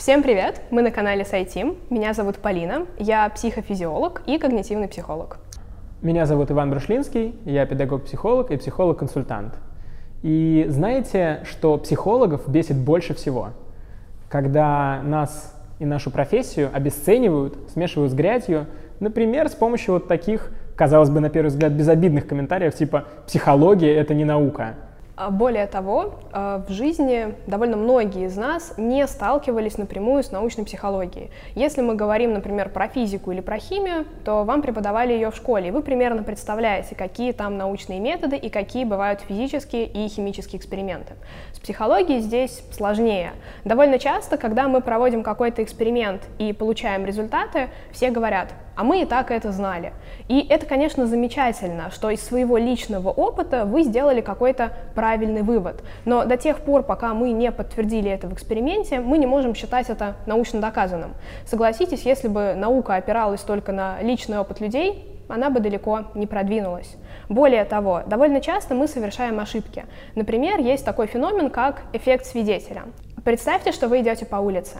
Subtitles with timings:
[0.00, 0.62] Всем привет!
[0.70, 1.76] Мы на канале Сайтим.
[1.90, 5.36] Меня зовут Полина, я психофизиолог и когнитивный психолог.
[6.00, 9.56] Меня зовут Иван Брушлинский, я педагог-психолог и психолог-консультант.
[10.22, 13.50] И знаете, что психологов бесит больше всего?
[14.30, 18.68] Когда нас и нашу профессию обесценивают, смешивают с грязью,
[19.00, 24.14] например, с помощью вот таких, казалось бы, на первый взгляд, безобидных комментариев типа «психология— это
[24.14, 24.76] не наука»,
[25.28, 31.30] более того, э, в жизни довольно многие из нас не сталкивались напрямую с научной психологией.
[31.54, 35.68] Если мы говорим, например, про физику или про химию, то вам преподавали ее в школе,
[35.68, 41.14] и вы примерно представляете, какие там научные методы и какие бывают физические и химические эксперименты.
[41.52, 43.32] С психологией здесь сложнее.
[43.64, 49.04] Довольно часто, когда мы проводим какой-то эксперимент и получаем результаты, все говорят, а мы и
[49.04, 49.92] так это знали.
[50.28, 55.84] И это, конечно, замечательно, что из своего личного опыта вы сделали какой-то правильный вывод.
[56.06, 59.90] Но до тех пор, пока мы не подтвердили это в эксперименте, мы не можем считать
[59.90, 61.12] это научно доказанным.
[61.44, 66.96] Согласитесь, если бы наука опиралась только на личный опыт людей, она бы далеко не продвинулась.
[67.28, 69.84] Более того, довольно часто мы совершаем ошибки.
[70.14, 72.84] Например, есть такой феномен, как эффект свидетеля.
[73.26, 74.78] Представьте, что вы идете по улице.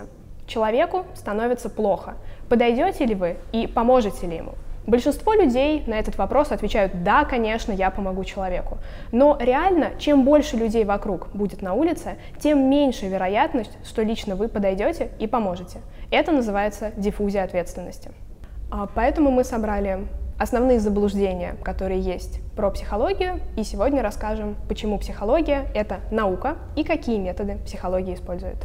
[0.50, 2.16] Человеку становится плохо.
[2.48, 4.54] Подойдете ли вы и поможете ли ему?
[4.84, 8.78] Большинство людей на этот вопрос отвечают «да, конечно, я помогу человеку».
[9.12, 14.48] Но реально, чем больше людей вокруг будет на улице, тем меньше вероятность, что лично вы
[14.48, 15.82] подойдете и поможете.
[16.10, 18.10] Это называется диффузия ответственности.
[18.72, 25.68] А, поэтому мы собрали основные заблуждения, которые есть про психологию, и сегодня расскажем, почему психология—
[25.76, 28.56] это наука и какие методы психология использует.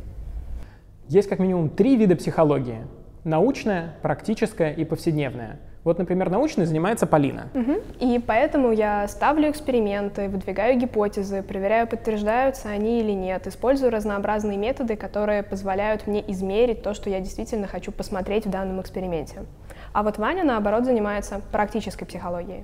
[1.08, 2.80] Есть как минимум три вида психологии.
[3.24, 5.60] Научная, практическая и повседневная.
[5.84, 7.50] Вот, например, научной занимается Полина.
[7.54, 7.74] Угу.
[8.00, 14.96] И поэтому я ставлю эксперименты, выдвигаю гипотезы, проверяю, подтверждаются они или нет, использую разнообразные методы,
[14.96, 19.42] которые позволяют мне измерить то, что я действительно хочу посмотреть в данном эксперименте.
[19.94, 22.64] А вот Ваня, наоборот, занимается практической психологией.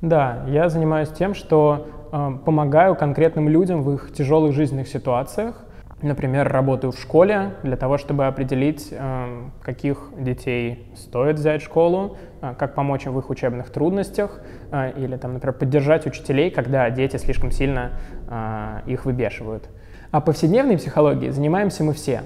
[0.00, 5.63] Да, я занимаюсь тем, что э, помогаю конкретным людям в их тяжелых жизненных ситуациях,
[6.04, 12.18] Например, работаю в школе для того, чтобы определить, эм, каких детей стоит взять в школу,
[12.42, 16.90] э, как помочь им в их учебных трудностях, э, или, там, например, поддержать учителей, когда
[16.90, 17.92] дети слишком сильно
[18.28, 19.70] э, их выбешивают.
[20.10, 22.20] А повседневной психологией занимаемся мы все.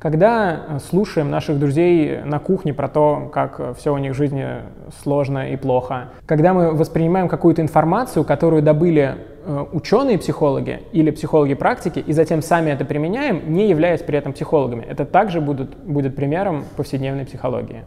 [0.00, 4.46] Когда слушаем наших друзей на кухне про то, как все у них в жизни
[5.02, 11.98] сложно и плохо, когда мы воспринимаем какую-то информацию, которую добыли Э, ученые-психологи или психологи практики,
[11.98, 14.84] и затем сами это применяем, не являясь при этом психологами.
[14.84, 17.84] Это также будут, будет примером повседневной психологии.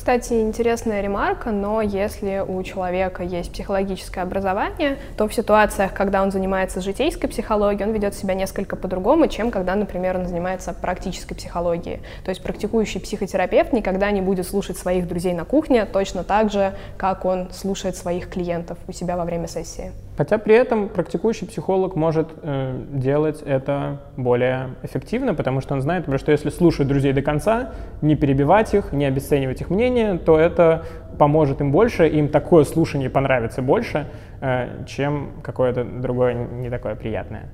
[0.00, 6.32] Кстати, интересная ремарка, но если у человека есть психологическое образование, то в ситуациях, когда он
[6.32, 12.00] занимается житейской психологией, он ведет себя несколько по-другому, чем когда, например, он занимается практической психологией.
[12.24, 16.72] То есть практикующий психотерапевт никогда не будет слушать своих друзей на кухне точно так же,
[16.96, 19.92] как он слушает своих клиентов у себя во время сессии.
[20.20, 26.04] Хотя при этом практикующий психолог может э, делать это более эффективно, потому что он знает,
[26.20, 27.70] что если слушать друзей до конца,
[28.02, 30.84] не перебивать их, не обесценивать их мнение, то это
[31.18, 34.08] поможет им больше, им такое слушание понравится больше,
[34.42, 37.48] э, чем какое-то другое не такое приятное.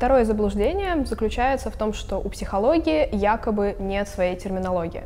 [0.00, 5.02] Второе заблуждение заключается в том, что у психологии якобы нет своей терминологии.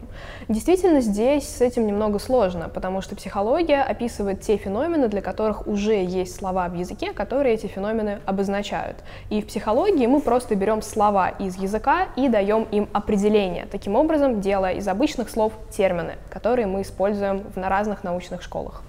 [0.48, 5.94] Действительно, здесь с этим немного сложно, потому что психология описывает те феномены, для которых уже
[5.94, 8.98] есть слова в языке, которые эти феномены обозначают.
[9.30, 14.40] И в психологии мы просто берем слова из языка и даем им определение, таким образом
[14.40, 18.84] делая из обычных слов термины, которые мы используем в на разных научных школах.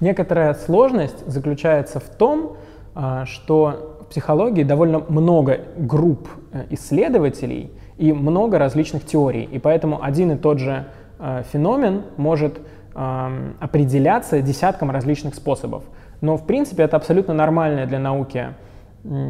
[0.00, 2.58] Некоторая сложность заключается в том,
[2.94, 9.44] а, что психологии довольно много групп э, исследователей и много различных теорий.
[9.44, 10.86] И поэтому один и тот же
[11.18, 12.58] э, феномен может
[12.94, 15.84] э, определяться десятком различных способов.
[16.20, 18.48] Но, в принципе, это абсолютно нормальная для науки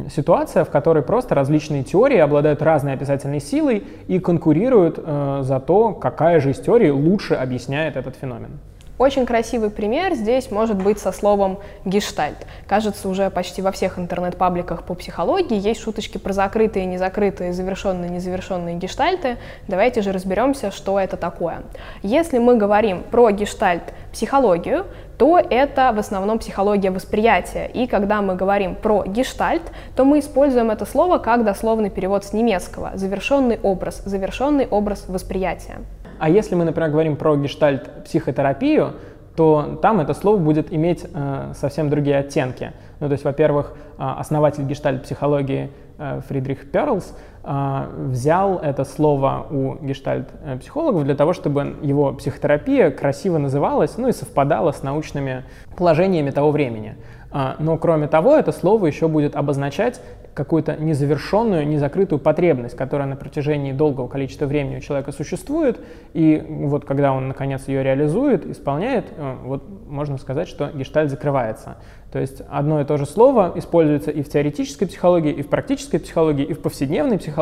[0.09, 5.93] ситуация, в которой просто различные теории обладают разной описательной силой и конкурируют э, за то,
[5.93, 8.59] какая же из теорий лучше объясняет этот феномен.
[8.99, 12.45] Очень красивый пример здесь может быть со словом «гештальт».
[12.67, 18.75] Кажется, уже почти во всех интернет-пабликах по психологии есть шуточки про закрытые, незакрытые, завершенные, незавершенные
[18.75, 19.37] гештальты.
[19.69, 21.61] Давайте же разберемся, что это такое.
[22.03, 24.85] Если мы говорим про гештальт-психологию,
[25.17, 27.67] то это в основном психология восприятия.
[27.73, 29.63] И когда мы говорим про гештальт,
[29.95, 32.91] то мы используем это слово как дословный перевод с немецкого.
[32.95, 35.77] Завершенный образ, завершенный образ восприятия.
[36.19, 38.93] А если мы, например, говорим про гештальт-психотерапию,
[39.35, 42.73] то там это слово будет иметь э, совсем другие оттенки.
[42.99, 51.05] Ну, то есть, во-первых, э, основатель гештальт-психологии э, Фридрих Перлс взял это слово у гештальт-психологов
[51.05, 55.43] для того, чтобы его психотерапия красиво называлась, ну и совпадала с научными
[55.77, 56.97] положениями того времени.
[57.31, 60.01] А, но кроме того, это слово еще будет обозначать
[60.33, 65.79] какую-то незавершенную, незакрытую потребность, которая на протяжении долгого количества времени у человека существует,
[66.13, 71.77] и вот когда он наконец ее реализует, исполняет, э, вот можно сказать, что гештальт закрывается.
[72.11, 75.99] То есть одно и то же слово используется и в теоретической психологии, и в практической
[75.99, 77.37] психологии, и в повседневной психологии,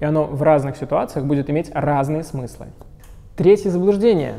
[0.00, 2.66] и оно в разных ситуациях будет иметь разные смыслы.
[3.36, 4.34] Третье заблуждение.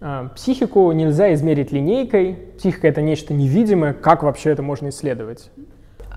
[0.00, 5.50] Э, психику нельзя измерить линейкой, психика— это нечто невидимое, как вообще это можно исследовать?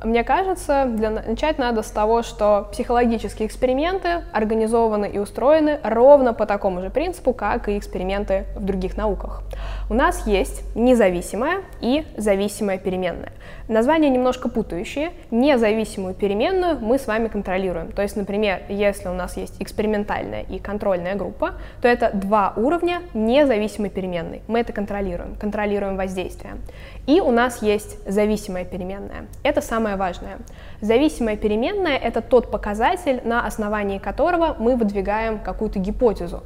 [0.04, 6.46] Мне кажется, для начать надо с того, что психологические эксперименты организованы и устроены ровно по
[6.46, 9.44] такому же принципу, как и эксперименты в других науках.
[9.90, 13.32] У нас есть независимая и зависимая переменная.
[13.68, 15.12] Названия немножко путающие.
[15.32, 17.92] Независимую переменную мы с вами контролируем.
[17.92, 23.02] То есть, например, если у нас есть экспериментальная и контрольная группа, то это два уровня
[23.14, 24.42] независимой переменной.
[24.48, 26.56] Мы это контролируем, контролируем воздействие.
[27.08, 29.28] И у нас есть зависимая переменная.
[29.44, 30.40] Это самое важное.
[30.82, 36.44] Зависимая переменная— это тот показатель, на основании которого мы выдвигаем какую-то гипотезу.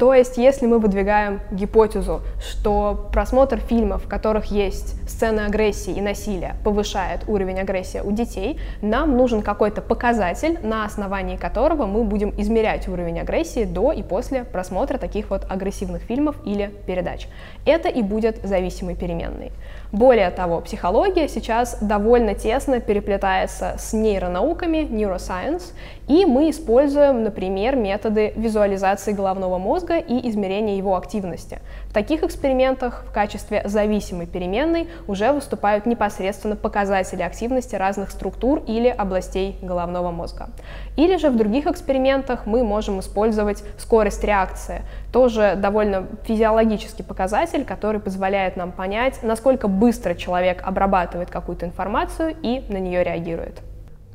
[0.00, 6.00] То есть, если мы выдвигаем гипотезу, что просмотр фильмов, в которых есть сцены агрессии и
[6.00, 12.32] насилия, повышает уровень агрессии у детей, нам нужен какой-то показатель, на основании которого мы будем
[12.38, 17.28] измерять уровень агрессии до и после просмотра таких вот агрессивных фильмов или передач.
[17.66, 19.52] Это и будет зависимой переменной.
[19.92, 25.74] Более того, психология сейчас довольно тесно переплетается с нейронауками, neuroscience,
[26.08, 31.60] и мы используем, например, методы визуализации головного мозга и измерения его активности.
[31.86, 38.88] В таких экспериментах в качестве зависимой переменной уже выступают непосредственно показатели активности разных структур или
[38.88, 40.50] областей головного мозга.
[40.96, 44.82] Или же в других экспериментах мы можем использовать скорость реакции,
[45.12, 52.64] тоже довольно физиологический показатель, который позволяет нам понять, насколько быстро человек обрабатывает какую-то информацию и
[52.68, 53.60] на нее реагирует.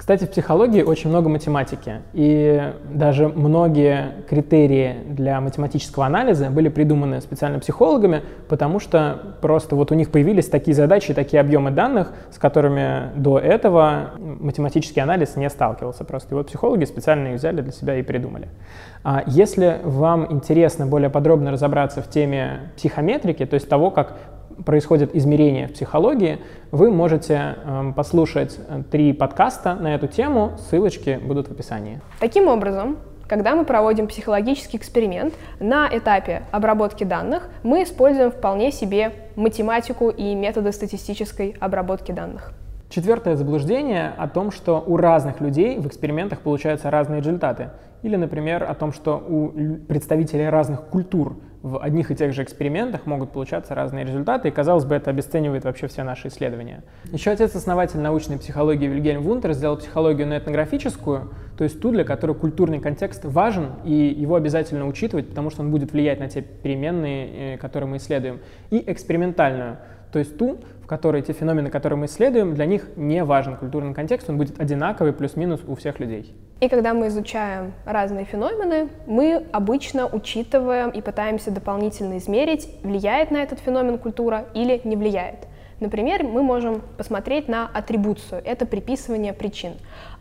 [0.06, 7.22] Кстати, в психологии очень много математики, и даже многие критерии для математического анализа были придуманы
[7.22, 12.38] специально психологами, потому что просто вот у них появились такие задачи, такие объемы данных, с
[12.38, 16.36] которыми до этого математический анализ не сталкивался просто.
[16.36, 18.50] И вот психологи специально их взяли для себя и придумали.
[19.04, 24.14] А если вам интересно более подробно разобраться в теме психометрики, то есть того, как
[24.64, 26.40] происходят измерения в психологии,
[26.72, 28.60] вы можете э, послушать
[28.92, 32.00] три подкаста на эту тему, ссылочки будут в описании.
[32.20, 32.98] Таким образом,
[33.28, 40.36] когда мы проводим психологический эксперимент, на этапе обработки данных мы используем вполне себе математику и
[40.36, 42.54] методы статистической обработки данных.
[42.90, 47.72] Четвертое заблуждение о том, что у разных людей в экспериментах получаются разные результаты.
[48.04, 49.50] Или, например, о том, что у
[49.88, 54.86] представителей разных культур в одних и тех же экспериментах могут получаться разные результаты, и, казалось
[54.86, 56.84] бы, это обесценивает вообще все наши исследования.
[57.06, 62.36] Еще отец-основатель научной психологии Вильгельм Вунтер сделал психологию на этнографическую, то есть ту, для которой
[62.36, 67.56] культурный контекст важен, и его обязательно учитывать, потому что он будет влиять на те переменные,
[67.56, 69.80] э, которые мы исследуем, и экспериментальную,
[70.12, 73.96] то есть ту, в которой те феномены, которые мы исследуем, для них не важен культурный
[73.96, 76.32] контекст, он будет одинаковый плюс-минус у всех людей.
[76.62, 83.44] И когда мы изучаем разные феномены, мы обычно учитываем и пытаемся дополнительно измерить, влияет на
[83.44, 85.48] этот феномен культура или не влияет.
[85.82, 89.74] Например, мы можем посмотреть на атрибуцию, это приписывание причин.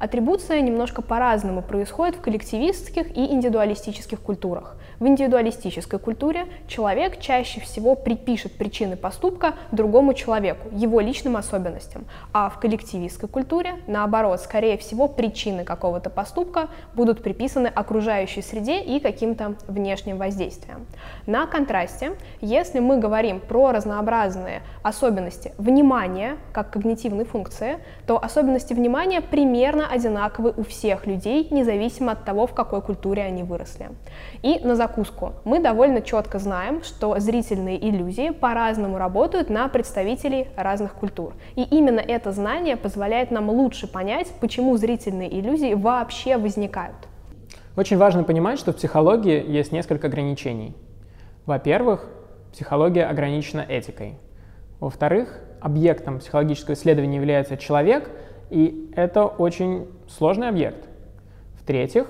[0.05, 4.77] Атрибуция немножко по-разному происходит в коллективистских и индивидуалистических культурах.
[5.01, 12.51] В индивидуалистической культуре человек чаще всего припишет причины поступка другому человеку, его личным особенностям, а
[12.51, 19.55] в коллективистской культуре, наоборот, скорее всего, причины какого-то поступка будут приписаны окружающей среде и каким-то
[19.67, 20.87] внешним воздействиям.
[21.27, 29.23] На контрасте, если мы говорим про разнообразные особенности внимания как когнитивной функции, то особенности внимания
[29.23, 33.89] примерно одинаковы у всех людей, независимо от того, в какой культуре они выросли.
[34.43, 35.33] И на закуску.
[35.45, 41.35] Мы довольно четко знаем, что зрительные иллюзии по-разному работают на представителей разных культур.
[41.57, 46.97] И именно это знание позволяет нам лучше понять, почему зрительные иллюзии вообще возникают.
[47.77, 50.77] Очень важно понимать, что в психологии есть несколько ограничений.
[51.47, 52.09] Во-первых,
[52.53, 54.19] психология ограничена этикой.
[54.79, 58.11] Во-вторых, объектом психологического исследования является человек,
[58.55, 60.89] и это очень сложный объект.
[61.61, 62.07] В-третьих,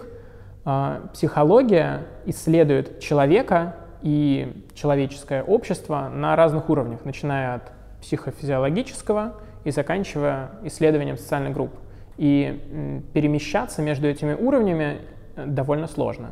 [0.66, 7.72] а, психология исследует человека и человеческое общество на разных уровнях, начиная от
[8.02, 11.70] психофизиологического и заканчивая исследованием социальных групп.
[12.18, 14.98] И перемещаться между этими уровнями
[15.36, 16.28] э, довольно сложно.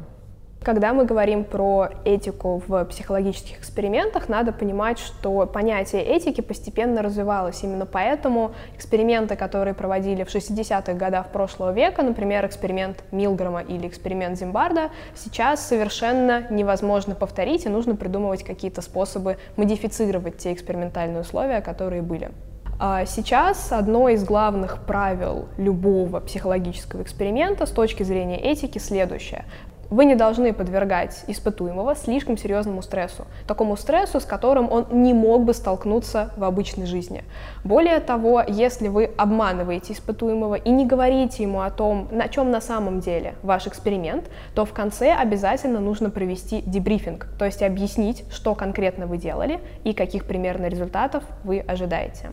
[0.65, 7.65] Когда мы говорим про этику в психологических экспериментах, надо понимать, что понятие этики постепенно развивалось.
[7.65, 14.39] Именно поэтому эксперименты, которые проводили в 60-х годах прошлого века, например, эксперимент Милгрома или эксперимент
[14.39, 22.03] Зимбарда, сейчас совершенно невозможно повторить, и нужно придумывать какие-то способы модифицировать те экспериментальные условия, которые
[22.03, 22.31] были.
[22.79, 29.45] А сейчас одно из главных правил любого психологического эксперимента с точки зрения этики следующее.
[29.93, 35.45] Вы не должны подвергать испытуемого слишком серьезному стрессу, такому стрессу, с которым он не мог
[35.45, 37.25] бы столкнуться в обычной жизни.
[37.63, 42.63] Более того, если вы обманываете испытуемого и не говорите ему о том, на чем на
[42.63, 48.55] самом деле ваш эксперимент, то в конце обязательно нужно провести дебрифинг, то есть объяснить, что
[48.55, 52.31] конкретно вы делали и каких примерно результатов вы ожидаете.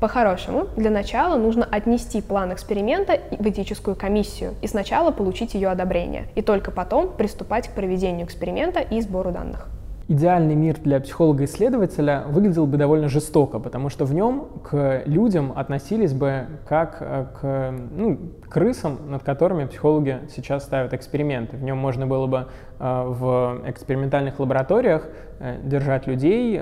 [0.00, 6.28] По-хорошему, для начала нужно отнести план эксперимента в этическую комиссию и сначала получить ее одобрение,
[6.36, 9.68] и только потом приступать к проведению эксперимента и сбору данных
[10.08, 16.14] идеальный мир для психолога-исследователя выглядел бы довольно жестоко, потому что в нем к людям относились
[16.14, 21.58] бы как э, к ну, крысам, над которыми психологи сейчас ставят эксперименты.
[21.58, 22.46] В нем можно было бы
[22.78, 25.06] э, в экспериментальных лабораториях
[25.40, 26.58] э, держать людей,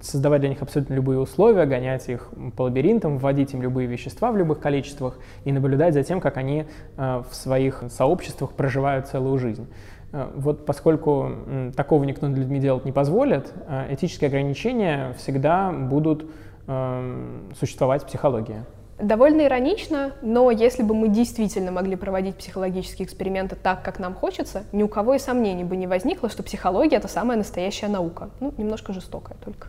[0.00, 4.36] создавать для них абсолютно любые условия, гонять их по лабиринтам, вводить им любые вещества в
[4.38, 6.64] любых количествах и наблюдать за тем, как они
[6.96, 9.68] в своих сообществах проживают целую жизнь.
[10.12, 11.30] Э, вот поскольку
[11.76, 16.26] такого никто над людьми делать не позволит, э, этические ограничения всегда будут
[16.68, 18.64] эм, существовать в психологии.
[19.00, 24.62] Довольно иронично, но если бы мы действительно могли проводить психологические эксперименты так, как нам хочется,
[24.70, 28.30] ни у кого и сомнений бы не возникло, что психология— это самая настоящая наука.
[28.38, 29.68] Ну, немножко жестокая только.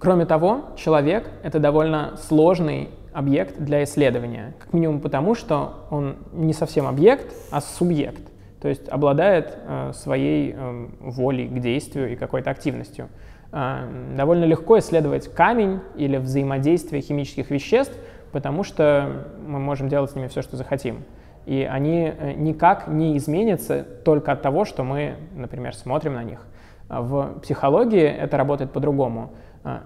[0.00, 4.54] Кроме того, человек— это довольно сложный объект для исследования.
[4.58, 8.29] Как минимум потому, что он не совсем объект, а субъект
[8.60, 13.08] то есть обладает э, своей э, волей к действию и какой-то активностью.
[13.52, 13.86] Э,
[14.16, 17.96] довольно легко исследовать камень или взаимодействие химических веществ,
[18.32, 21.04] потому что мы можем делать с ними все, что захотим.
[21.46, 26.46] И они никак не изменятся только от того, что мы, например, смотрим на них.
[26.88, 29.30] В психологии это работает по-другому.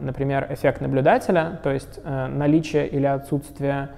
[0.01, 3.91] Например, эффект наблюдателя, то есть наличие или отсутствие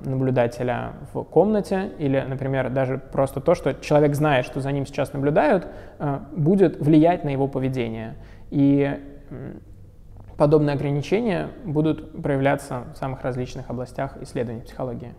[0.00, 5.12] наблюдателя в комнате, или, например, даже просто то, что человек знает, что за ним сейчас
[5.12, 5.66] наблюдают,
[5.98, 8.14] э, будет влиять на его поведение.
[8.50, 8.98] И
[10.36, 15.14] подобные ограничения будут проявляться в самых различных областях исследований психологии.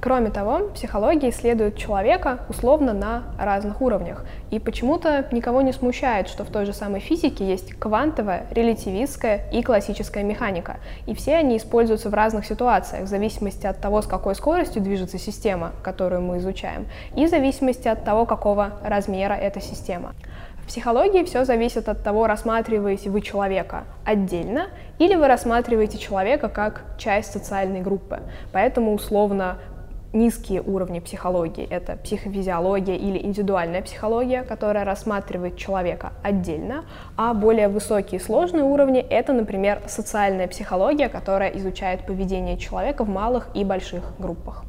[0.00, 4.24] Кроме того, психология исследует человека условно на разных уровнях.
[4.50, 9.62] И почему-то никого не смущает, что в той же самой физике есть квантовая, релятивистская и
[9.62, 10.78] классическая механика.
[11.06, 15.18] И все они используются в разных ситуациях, в зависимости от того, с какой скоростью движется
[15.18, 20.14] система, которую мы изучаем, и в зависимости от того, какого размера эта система.
[20.64, 24.66] В психологии все зависит от того, рассматриваете вы человека отдельно
[24.98, 28.18] или вы рассматриваете человека как часть социальной группы.
[28.52, 29.58] Поэтому условно
[30.16, 36.84] низкие уровни психологии— это психофизиология или индивидуальная психология, которая рассматривает человека отдельно,
[37.16, 43.48] а более высокие сложные уровни— это, например, социальная психология, которая изучает поведение человека в малых
[43.54, 44.64] и больших группах.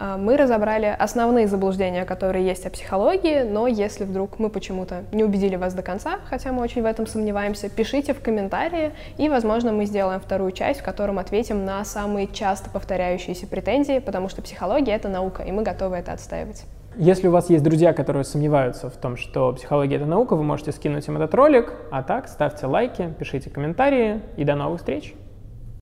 [0.00, 5.24] А, мы разобрали основные заблуждения, которые есть о психологии, но если вдруг мы почему-то не
[5.24, 9.72] убедили вас до конца, хотя мы очень в этом сомневаемся, пишите в комментарии, и, возможно,
[9.72, 14.92] мы сделаем вторую часть, в котором ответим на самые часто повторяющиеся претензии, потому что психология—
[14.94, 16.64] это наука, и мы готовы это отстаивать.
[16.96, 20.72] Если у вас есть друзья, которые сомневаются в том, что психология— это наука, вы можете
[20.72, 25.14] скинуть им этот ролик, а так ставьте лайки, пишите комментарии, и до новых встреч!